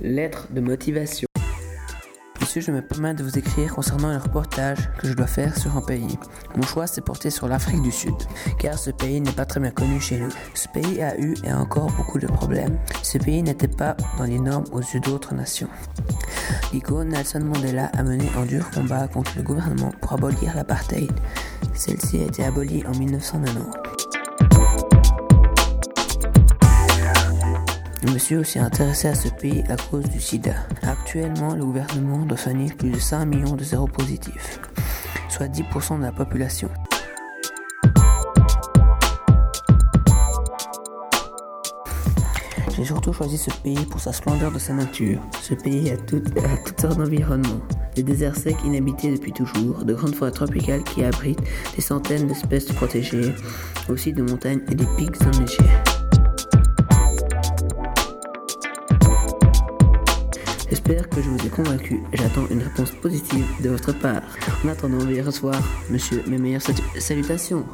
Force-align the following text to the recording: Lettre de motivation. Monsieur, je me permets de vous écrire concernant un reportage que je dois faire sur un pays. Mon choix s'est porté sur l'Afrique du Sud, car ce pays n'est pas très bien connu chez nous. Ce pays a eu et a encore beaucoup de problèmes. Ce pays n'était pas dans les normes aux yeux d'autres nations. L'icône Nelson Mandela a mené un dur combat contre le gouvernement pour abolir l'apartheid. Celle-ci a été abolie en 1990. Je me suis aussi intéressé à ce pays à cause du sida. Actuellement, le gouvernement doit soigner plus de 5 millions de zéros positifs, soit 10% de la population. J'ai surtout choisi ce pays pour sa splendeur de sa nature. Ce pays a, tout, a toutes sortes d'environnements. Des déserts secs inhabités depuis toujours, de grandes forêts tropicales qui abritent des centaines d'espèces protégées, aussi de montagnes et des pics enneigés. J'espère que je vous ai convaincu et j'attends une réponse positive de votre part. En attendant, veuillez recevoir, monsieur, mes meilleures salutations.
Lettre 0.00 0.48
de 0.50 0.60
motivation. 0.60 1.28
Monsieur, 2.40 2.60
je 2.60 2.72
me 2.72 2.82
permets 2.82 3.14
de 3.14 3.22
vous 3.22 3.38
écrire 3.38 3.74
concernant 3.74 4.08
un 4.08 4.18
reportage 4.18 4.90
que 4.98 5.06
je 5.06 5.14
dois 5.14 5.28
faire 5.28 5.56
sur 5.56 5.76
un 5.76 5.82
pays. 5.82 6.18
Mon 6.56 6.62
choix 6.62 6.88
s'est 6.88 7.00
porté 7.00 7.30
sur 7.30 7.46
l'Afrique 7.46 7.80
du 7.80 7.92
Sud, 7.92 8.14
car 8.58 8.76
ce 8.76 8.90
pays 8.90 9.20
n'est 9.20 9.32
pas 9.32 9.46
très 9.46 9.60
bien 9.60 9.70
connu 9.70 10.00
chez 10.00 10.18
nous. 10.18 10.30
Ce 10.54 10.66
pays 10.68 11.00
a 11.00 11.18
eu 11.18 11.34
et 11.44 11.50
a 11.50 11.58
encore 11.58 11.92
beaucoup 11.92 12.18
de 12.18 12.26
problèmes. 12.26 12.76
Ce 13.02 13.18
pays 13.18 13.42
n'était 13.42 13.68
pas 13.68 13.96
dans 14.18 14.24
les 14.24 14.40
normes 14.40 14.66
aux 14.72 14.80
yeux 14.80 15.00
d'autres 15.00 15.34
nations. 15.34 15.68
L'icône 16.72 17.10
Nelson 17.10 17.40
Mandela 17.40 17.86
a 17.86 18.02
mené 18.02 18.28
un 18.36 18.46
dur 18.46 18.68
combat 18.72 19.06
contre 19.06 19.32
le 19.36 19.42
gouvernement 19.42 19.92
pour 20.00 20.12
abolir 20.12 20.56
l'apartheid. 20.56 21.12
Celle-ci 21.72 22.20
a 22.20 22.24
été 22.24 22.44
abolie 22.44 22.84
en 22.86 22.98
1990. 22.98 24.03
Je 28.06 28.12
me 28.12 28.18
suis 28.18 28.36
aussi 28.36 28.58
intéressé 28.58 29.08
à 29.08 29.14
ce 29.14 29.28
pays 29.28 29.64
à 29.70 29.76
cause 29.76 30.04
du 30.04 30.20
sida. 30.20 30.52
Actuellement, 30.82 31.54
le 31.54 31.64
gouvernement 31.64 32.26
doit 32.26 32.36
soigner 32.36 32.70
plus 32.70 32.90
de 32.90 32.98
5 32.98 33.24
millions 33.24 33.56
de 33.56 33.64
zéros 33.64 33.86
positifs, 33.86 34.60
soit 35.30 35.46
10% 35.46 35.98
de 35.98 36.02
la 36.02 36.12
population. 36.12 36.68
J'ai 42.76 42.84
surtout 42.84 43.14
choisi 43.14 43.38
ce 43.38 43.50
pays 43.62 43.86
pour 43.86 44.00
sa 44.00 44.12
splendeur 44.12 44.52
de 44.52 44.58
sa 44.58 44.74
nature. 44.74 45.20
Ce 45.40 45.54
pays 45.54 45.90
a, 45.90 45.96
tout, 45.96 46.22
a 46.44 46.56
toutes 46.66 46.80
sortes 46.80 46.98
d'environnements. 46.98 47.62
Des 47.94 48.02
déserts 48.02 48.36
secs 48.36 48.56
inhabités 48.66 49.12
depuis 49.12 49.32
toujours, 49.32 49.82
de 49.82 49.94
grandes 49.94 50.14
forêts 50.14 50.32
tropicales 50.32 50.82
qui 50.82 51.04
abritent 51.04 51.42
des 51.74 51.80
centaines 51.80 52.26
d'espèces 52.26 52.66
protégées, 52.66 53.34
aussi 53.88 54.12
de 54.12 54.22
montagnes 54.22 54.60
et 54.70 54.74
des 54.74 54.86
pics 54.98 55.22
enneigés. 55.22 55.93
J'espère 60.86 61.08
que 61.08 61.22
je 61.22 61.30
vous 61.30 61.46
ai 61.46 61.48
convaincu 61.48 62.02
et 62.12 62.16
j'attends 62.18 62.46
une 62.50 62.62
réponse 62.62 62.90
positive 62.90 63.46
de 63.62 63.70
votre 63.70 63.92
part. 63.92 64.20
En 64.62 64.68
attendant, 64.68 64.98
veuillez 64.98 65.22
recevoir, 65.22 65.58
monsieur, 65.88 66.22
mes 66.26 66.36
meilleures 66.36 66.60
salutations. 66.98 67.64